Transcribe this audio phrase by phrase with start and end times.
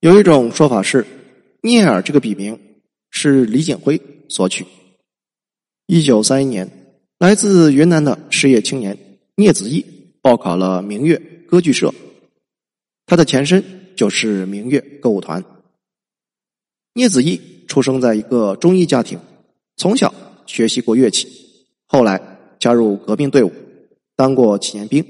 [0.00, 1.06] 有一种说法是，
[1.60, 2.58] 聂耳这个笔名
[3.10, 4.66] 是李景辉所取。
[5.86, 8.96] 一九三一年，来自云南的失业青年
[9.34, 9.84] 聂子义
[10.22, 11.92] 报考了明月歌剧社，
[13.04, 13.62] 他的前身
[13.94, 15.44] 就是明月歌舞团。
[16.94, 17.38] 聂子义
[17.68, 19.20] 出生在一个中医家庭，
[19.76, 20.14] 从小
[20.46, 21.28] 学习过乐器，
[21.86, 23.52] 后来加入革命队伍，
[24.16, 25.04] 当过几年兵。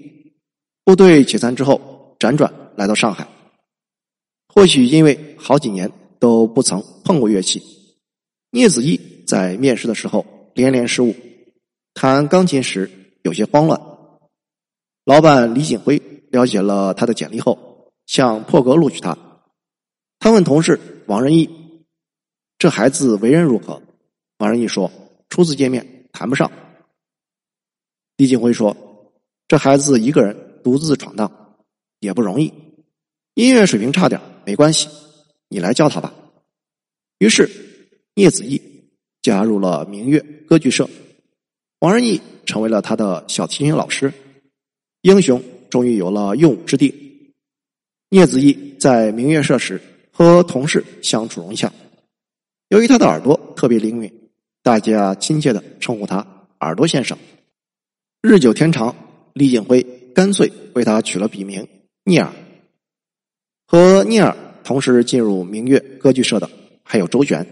[0.83, 3.29] 部队解散之后，辗转来到上海。
[4.53, 7.63] 或许因为好几年都不曾碰过乐器，
[8.51, 11.15] 聂子义在面试的时候连连失误，
[11.95, 12.91] 弹钢琴时
[13.23, 13.81] 有些慌乱。
[15.05, 19.17] 老板李锦辉了解了他的简历后，想破格录取他。
[20.19, 21.49] 他问同事王仁义
[22.59, 23.81] ：“这孩子为人如何？”
[24.39, 24.91] 王仁义说
[25.31, 26.51] ：“初次见面谈不上。”
[28.19, 28.77] 李锦辉说
[29.49, 31.57] ：“这孩子一个人独自闯荡，
[32.01, 32.53] 也不容易，
[33.35, 34.89] 音乐水平差点。”没关系，
[35.49, 36.13] 你来教他吧。
[37.21, 37.49] 于是
[38.15, 38.61] 聂子义
[39.23, 40.91] 加入了明月歌剧社，
[41.79, 44.13] 王仁义成为了他的小提琴老师。
[45.03, 45.41] 英雄
[45.71, 47.33] 终于有了用武之地。
[48.09, 51.73] 聂子义在明月社时和同事相处融洽，
[52.71, 54.13] 由于他的耳朵特别灵敏，
[54.65, 56.27] 大家亲切的称呼他
[56.59, 57.17] “耳朵先生”。
[58.21, 58.97] 日久天长，
[59.33, 59.81] 李景辉
[60.13, 61.69] 干脆为他取了笔名
[62.03, 62.33] 聂耳。
[63.71, 66.51] 和聂耳同时进入明月歌剧社的
[66.83, 67.47] 还有周璇，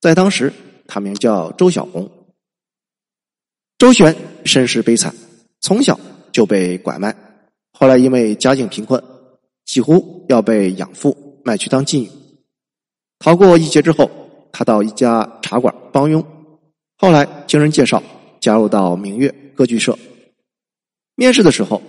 [0.00, 0.52] 在当时
[0.86, 2.08] 他名叫周小红。
[3.76, 5.12] 周璇身世悲惨，
[5.60, 5.98] 从小
[6.30, 7.12] 就被拐卖，
[7.72, 9.02] 后来因为家境贫困，
[9.64, 12.08] 几乎要被养父卖去当妓女。
[13.18, 14.08] 逃过一劫之后，
[14.52, 16.24] 他到一家茶馆帮佣，
[16.98, 18.00] 后来经人介绍
[18.38, 19.98] 加入到明月歌剧社。
[21.16, 21.82] 面试的时候，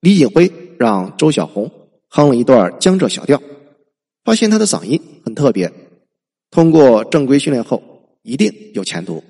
[0.00, 1.72] 李锦辉让周小红。
[2.14, 3.42] 哼了一段江浙小调，
[4.22, 5.72] 发现他的嗓音很特别，
[6.50, 7.82] 通过正规训练后
[8.20, 9.24] 一定有前途，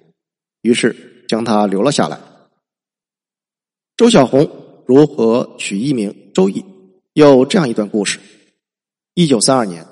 [0.62, 2.18] 于是将他留了下来。
[3.96, 4.50] 周小红
[4.84, 6.64] 如何取艺名周易？
[7.12, 8.18] 有这样一段故事：
[9.14, 9.86] 一九三二年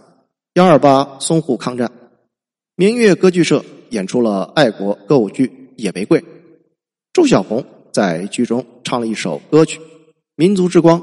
[0.55, 1.93] 幺二八淞沪抗战，
[2.75, 5.47] 明月歌剧社演出了爱国歌舞剧
[5.77, 6.19] 《野玫瑰》，
[7.13, 9.79] 周小红在剧中唱了一首歌曲
[10.35, 11.01] 《民族之光》。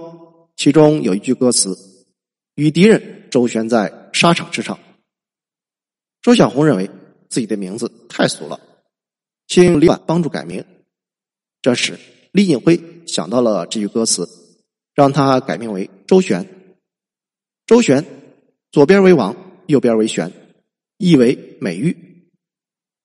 [0.57, 1.77] 其中有一句歌词
[2.55, 4.77] ：“与敌人周旋在沙场之上。”
[6.23, 6.89] 周小红认为
[7.29, 8.59] 自己的名字太俗了，
[9.47, 10.65] 请李婉帮助改名。
[11.61, 11.99] 这时，
[12.31, 14.27] 李锦辉想到了这句歌词，
[14.95, 16.45] 让他改名为周旋。
[17.67, 18.03] 周旋，
[18.71, 20.31] 左边为王，右边为旋，
[20.97, 21.95] 意为美玉。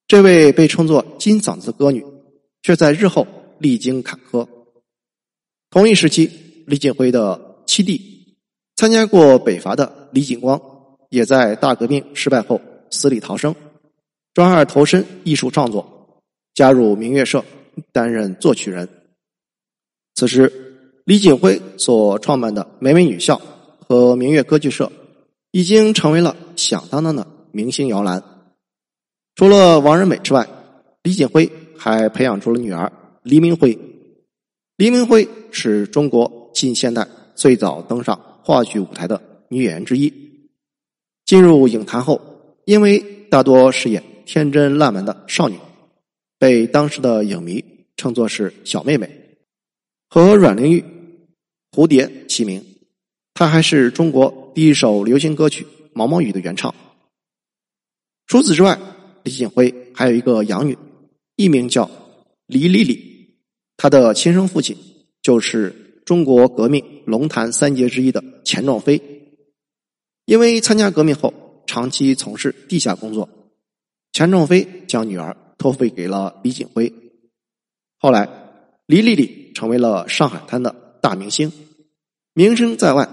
[0.09, 2.03] 这位被称作“金嗓子”的歌女，
[2.63, 3.27] 却在日后
[3.59, 4.49] 历经坎坷。
[5.69, 6.31] 同一时期。
[6.67, 8.37] 李锦辉的七弟，
[8.77, 10.61] 参加过北伐的李锦光，
[11.11, 13.55] 也在大革命失败后死里逃生，
[14.35, 16.23] 转而投身艺术创作，
[16.55, 17.45] 加入明月社
[17.93, 18.89] 担任作曲人。
[20.15, 20.53] 此时，
[21.05, 23.41] 李锦辉所创办的美美女校
[23.89, 24.93] 和明月歌剧社，
[25.51, 28.23] 已经成为了响当当的明星摇篮。
[29.35, 30.47] 除了王仁美之外，
[31.03, 32.93] 李锦辉还培养出了女儿
[33.23, 33.79] 黎明辉。
[34.77, 36.42] 黎明辉是中国。
[36.53, 40.13] 近现代最早登上话剧舞台的女演员之一，
[41.25, 42.21] 进入影坛后，
[42.65, 42.99] 因为
[43.31, 45.57] 大多饰演天真烂漫的少女，
[46.39, 47.65] 被当时的影迷
[47.97, 49.09] 称作是“小妹妹”，
[50.09, 50.85] 和阮玲玉、
[51.73, 52.65] 蝴蝶齐名。
[53.35, 56.75] 她还是中国第一首流行歌曲《毛毛雨》的原唱。
[58.27, 58.79] 除此之外，
[59.23, 60.77] 李锦辉还有一个养女，
[61.37, 61.91] 艺名叫
[62.47, 63.37] 李丽丽，
[63.77, 64.77] 她的亲生父亲
[65.23, 65.75] 就是。
[66.05, 69.01] 中国革命龙潭三杰之一的钱壮飞，
[70.25, 71.33] 因为参加革命后
[71.67, 73.29] 长期从事地下工作，
[74.13, 76.93] 钱壮飞将女儿托付给了李锦辉。
[77.99, 78.29] 后来，
[78.87, 81.53] 李丽丽成为了上海滩的大明星，
[82.35, 83.09] 名声在外，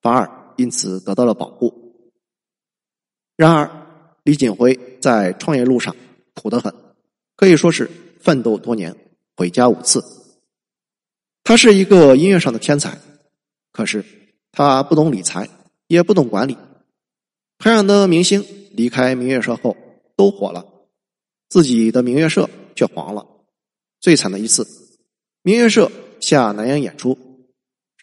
[0.00, 1.72] 反而因此得到了保护。
[3.36, 3.70] 然而，
[4.24, 5.94] 李锦辉在创业路上
[6.34, 6.72] 苦得很，
[7.36, 7.90] 可以说是
[8.20, 8.96] 奋斗多年，
[9.36, 10.02] 回家五次。
[11.44, 12.98] 他是一个音乐上的天才，
[13.72, 14.04] 可是
[14.52, 15.48] 他不懂理财，
[15.88, 16.56] 也不懂管理。
[17.58, 19.76] 培养的明星离开明月社后
[20.16, 20.64] 都火了，
[21.48, 23.26] 自己的明月社却黄了。
[24.00, 24.66] 最惨的一次，
[25.42, 25.90] 明月社
[26.20, 27.18] 下南洋演出，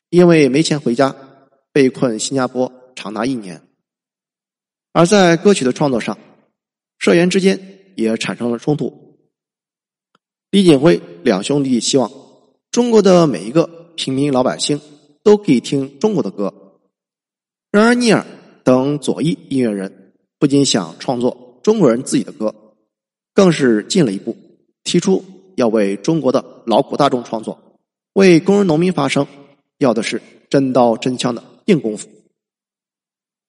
[0.10, 1.16] 因为没钱回家，
[1.72, 3.62] 被困新加坡长达一年。
[4.92, 6.18] 而在歌曲的创作上，
[6.98, 9.18] 社员之间也产生了冲突。
[10.52, 12.19] 李锦辉两兄弟希望。
[12.72, 14.80] 中国的每一个平民老百姓
[15.24, 16.54] 都可以听中国的歌，
[17.72, 18.26] 然而聂耳
[18.64, 22.54] 等左翼音乐人不仅想创作中国人自己的歌，
[23.34, 24.38] 更是进了一步，
[24.84, 25.26] 提出
[25.56, 27.78] 要为中国的劳苦大众创作，
[28.14, 29.26] 为工人农民发声，
[29.80, 32.08] 要的是真刀真枪的硬功夫。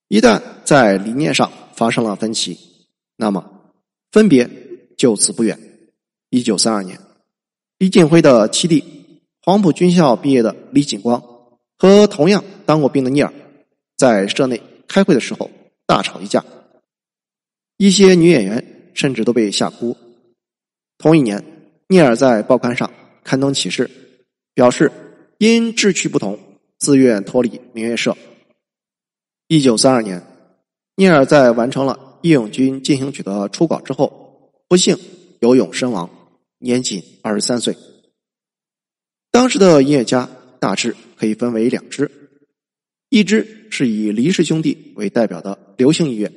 [0.09, 2.59] 一旦在理念上发生了分歧，
[3.17, 3.71] 那么
[4.11, 4.49] 分别
[4.97, 5.61] 就此不远。
[6.31, 6.99] 一九三二年，
[7.79, 8.83] 李锦辉的七弟，
[9.43, 11.23] 黄埔军校毕业的李锦光，
[11.79, 13.33] 和同样当过兵的聂耳，
[13.97, 15.51] 在社内开会的时候
[15.87, 16.45] 大吵一架，
[17.79, 19.97] 一些女演员甚至都被吓哭。
[20.99, 21.43] 同一年，
[21.89, 22.91] 聂耳在报刊上
[23.25, 23.91] 刊登启事，
[24.53, 24.93] 表示
[25.39, 26.39] 因志趣不同，
[26.79, 28.15] 自愿脱离明月社。
[29.49, 30.23] 一九三二年，
[30.97, 34.99] 聂耳在完成了《义勇军进行曲》的初稿之后，不幸
[35.41, 36.11] 游泳身亡。
[36.59, 37.75] 年仅二十三岁。
[39.31, 40.29] 当时的音乐家
[40.59, 42.11] 大致可以分为两支，
[43.09, 46.33] 一支是以黎氏兄弟为代表的流行音乐，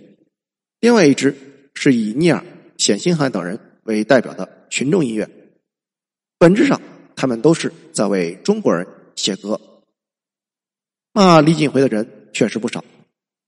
[0.80, 1.36] 另外一支
[1.74, 2.46] 是以聂耳、
[2.78, 5.30] 冼星海等人为代表的群众音乐。
[6.38, 6.80] 本质上，
[7.16, 8.86] 他们都是在为中国人
[9.16, 9.60] 写歌。
[11.12, 12.84] 骂李锦辉的人确实不少，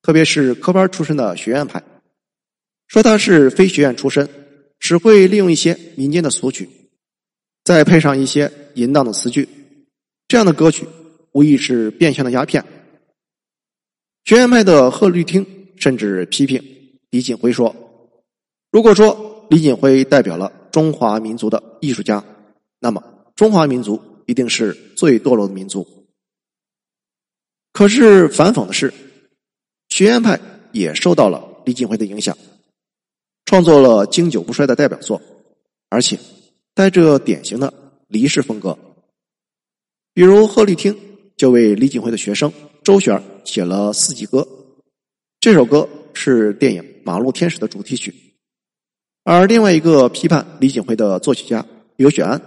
[0.01, 1.83] 特别是科班出身的学院派，
[2.87, 4.27] 说他是非学院出身。
[4.77, 6.69] 只会利用一些民间的俗曲，
[7.65, 9.49] 再配上一些淫荡的词句，
[10.27, 10.87] 这样的歌曲
[11.31, 12.63] 无疑是变相的鸦片。
[14.23, 16.63] 学院派的贺绿汀甚至批评
[17.09, 17.75] 李锦辉说
[18.71, 22.23] ：“如果说李锦辉代表了中华民族的艺术家，
[22.79, 23.03] 那么
[23.35, 25.87] 中华民族一定是最堕落的民族。”
[27.73, 28.93] 可是反讽的是，
[29.89, 30.39] 学院派
[30.71, 32.37] 也受到了李锦辉的影响。
[33.45, 35.19] 创作了经久不衰的代表作，
[35.89, 36.19] 而且
[36.75, 37.73] 带着典型的
[38.07, 38.77] 黎氏风格。
[40.13, 40.95] 比如贺绿汀
[41.35, 44.41] 就为李锦辉的学生周璇写了《四季歌》，
[45.39, 48.13] 这首歌是电影《马路天使》的主题曲。
[49.23, 52.39] 而另外一个批判李锦辉的作曲家刘雪安，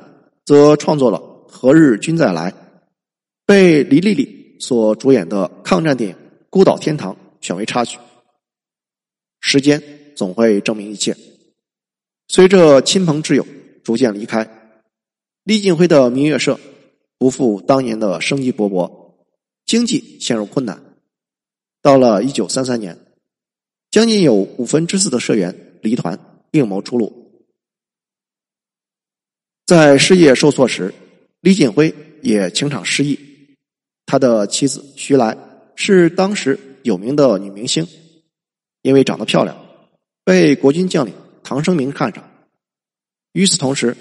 [0.44, 1.18] 则创作了
[1.50, 2.52] 《何日君再来》，
[3.44, 6.16] 被黎丽丽所主演的抗战电影
[6.50, 7.98] 《孤岛天堂》选为插曲。
[9.40, 9.82] 时间。
[10.18, 11.16] 总会证明一切。
[12.26, 13.46] 随着亲朋挚友
[13.88, 14.46] 逐渐离开，
[15.44, 16.60] 李锦辉的明月社
[17.16, 19.14] 不复当年的生机勃勃，
[19.64, 20.78] 经济陷入困难。
[21.80, 22.98] 到了一九三三年，
[23.90, 26.20] 将近有五分之四的社员离团，
[26.50, 27.32] 另谋出路。
[29.64, 30.92] 在事业受挫时，
[31.40, 33.18] 李锦辉也情场失意。
[34.04, 35.34] 他的妻子徐来
[35.76, 37.88] 是当时有名的女明星，
[38.82, 39.56] 因为长得漂亮。
[40.24, 42.22] 被国军将领唐生明看上。
[43.38, 43.96] 与此同时，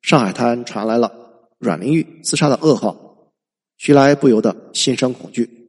[0.00, 1.10] 上海滩传来了
[1.58, 3.32] 阮玲玉自杀的噩耗，
[3.76, 5.68] 徐来不由得心生恐惧。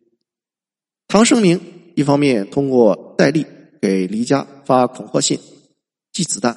[1.08, 1.60] 唐生明
[1.96, 3.44] 一方面通过戴笠
[3.82, 5.40] 给黎家发恐吓信、
[6.12, 6.56] 寄子弹，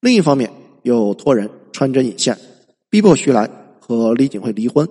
[0.00, 0.52] 另一方面
[0.82, 2.38] 又托人穿针引线，
[2.90, 3.48] 逼迫徐来
[3.80, 4.86] 和李锦辉离婚，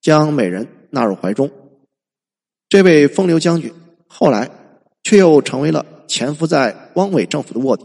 [0.00, 1.48] 将美人纳入怀中。
[2.68, 3.72] 这位风流将军
[4.08, 4.50] 后来
[5.04, 5.86] 却又成为了。
[6.08, 7.84] 潜伏在汪伪政府的卧底，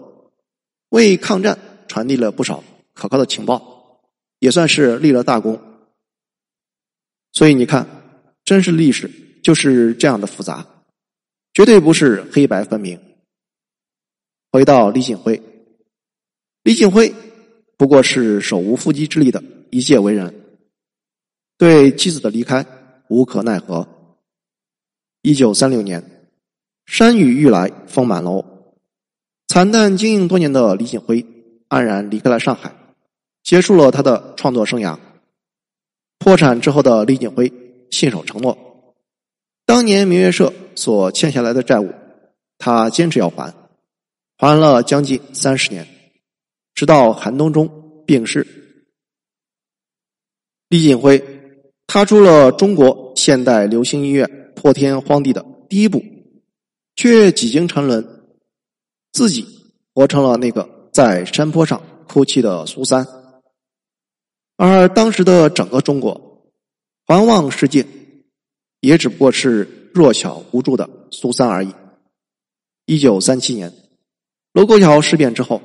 [0.90, 1.60] 为抗战
[1.92, 4.00] 传递了不少可靠的情报，
[4.40, 5.60] 也算是立了大功。
[7.34, 7.86] 所以你看，
[8.46, 9.12] 真实历史
[9.44, 10.66] 就是这样的复杂，
[11.54, 12.98] 绝对不是黑白分明。
[14.54, 15.42] 回到李锦辉，
[16.64, 17.14] 李锦辉
[17.76, 20.34] 不过是手无缚鸡之力的一介文人，
[21.58, 22.66] 对妻子的离开
[23.10, 23.86] 无可奈何。
[25.22, 26.02] 一九三六年。
[26.88, 28.44] 山雨欲来风满楼，
[29.48, 31.26] 惨淡经营多年的李锦辉
[31.72, 32.76] 黯然离开了上海，
[33.42, 35.00] 结束了他的创作生涯。
[36.20, 37.52] 破产之后的李锦辉
[37.90, 38.56] 信守承诺，
[39.66, 41.92] 当年明月社所欠下来的债务，
[42.60, 43.52] 他坚持要还，
[44.38, 45.88] 还了将近三十年，
[46.76, 48.46] 直到寒冬中病逝。
[50.68, 51.24] 李锦辉
[51.88, 56.04] 踏出了中国现代流行音乐破天荒地的第一步。
[56.94, 58.06] 却几经沉沦，
[59.14, 59.48] 自己
[59.96, 63.08] 活成了那个在山坡上哭泣的苏三，
[64.58, 66.52] 而当时的整个中国，
[67.06, 67.88] 环望世界，
[68.82, 71.74] 也只不过是弱小无助的苏三而已。
[72.86, 73.74] 一九三七年，
[74.52, 75.62] 卢沟桥事变之后，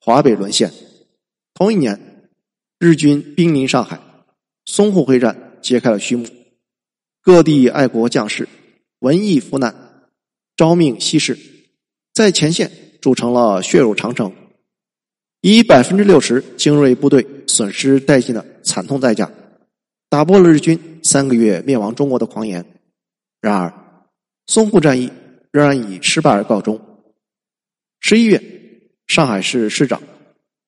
[0.00, 0.72] 华北沦陷。
[1.52, 2.30] 同一年，
[2.78, 4.00] 日军兵临上海，
[4.64, 6.26] 淞沪会战揭开了序幕，
[7.22, 8.48] 各地爱国将士、
[9.00, 10.04] 文艺赴难。
[10.56, 11.38] 招命西逝，
[12.12, 14.30] 在前线筑成了血肉长城，
[15.40, 19.30] 以百分之六十精锐部队损失殆尽的惨痛代价，
[20.08, 22.64] 打破了日军三个月灭亡中国的狂言。
[23.40, 23.72] 然而，
[24.46, 25.10] 淞沪战役
[25.50, 26.78] 仍然以失败而告终。
[28.00, 28.42] 十一月，
[29.06, 30.02] 上海市市长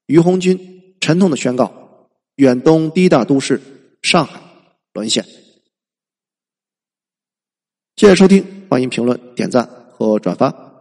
[0.06, 3.60] 于鸿钧沉痛的宣告：远东第一大都市
[4.00, 4.40] 上海
[4.94, 5.22] 沦陷。
[7.96, 10.71] 谢谢收听，欢迎评论、点赞和转发。